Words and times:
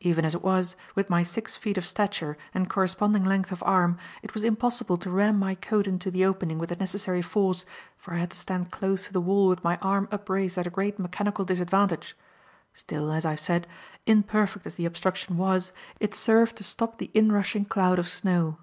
Even 0.00 0.24
as 0.24 0.34
it 0.34 0.42
was, 0.42 0.74
with 0.94 1.10
my 1.10 1.22
six 1.22 1.54
feet 1.54 1.76
of 1.76 1.84
stature 1.84 2.38
and 2.54 2.70
corresponding 2.70 3.24
length 3.24 3.52
of 3.52 3.62
arm, 3.64 3.98
it 4.22 4.32
was 4.32 4.42
impossible 4.42 4.96
to 4.96 5.10
ram 5.10 5.38
my 5.38 5.54
coat 5.54 5.86
into 5.86 6.10
the 6.10 6.24
opening 6.24 6.58
with 6.58 6.70
the 6.70 6.76
necessary 6.76 7.20
force, 7.20 7.66
for 7.98 8.14
I 8.14 8.16
had 8.20 8.30
to 8.30 8.38
stand 8.38 8.70
close 8.70 9.06
to 9.06 9.12
the 9.12 9.20
wall 9.20 9.48
with 9.48 9.62
my 9.62 9.76
arm 9.82 10.08
upraised 10.10 10.56
at 10.56 10.66
a 10.66 10.70
great 10.70 10.98
mechanical 10.98 11.44
disadvantage. 11.44 12.16
Still, 12.72 13.12
as 13.12 13.26
I 13.26 13.30
have 13.32 13.40
said, 13.40 13.66
imperfect 14.06 14.66
as 14.66 14.76
the 14.76 14.86
obstruction 14.86 15.36
was, 15.36 15.72
it 16.00 16.14
served 16.14 16.56
to 16.56 16.64
stop 16.64 16.96
the 16.96 17.10
inrushing 17.14 17.66
cloud 17.68 17.98
of 17.98 18.08
snow. 18.08 18.56